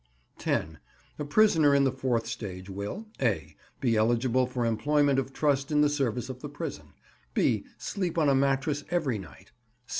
10. 0.39 0.79
A 1.19 1.25
prisoner 1.25 1.75
in 1.75 1.83
the 1.83 1.91
fourth 1.91 2.25
stage 2.25 2.71
will— 2.71 3.05
(a) 3.21 3.55
Be 3.79 3.95
eligible 3.95 4.47
for 4.47 4.65
employment 4.65 5.19
of 5.19 5.31
trust 5.31 5.71
in 5.71 5.81
the 5.81 5.89
service 5.89 6.27
of 6.27 6.41
the 6.41 6.49
prison. 6.49 6.93
(b) 7.35 7.65
Sleep 7.77 8.17
on 8.17 8.27
a 8.27 8.33
Mattress 8.33 8.83
every 8.89 9.19
night. 9.19 9.51